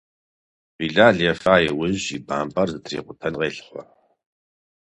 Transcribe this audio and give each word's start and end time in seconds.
Билал 0.77 1.17
ефа 1.31 1.55
иужь 1.67 2.07
и 2.15 2.19
бампӏэр 2.27 2.69
зытрикъутэн 2.73 3.33
къелъыхъуэ. 3.39 3.83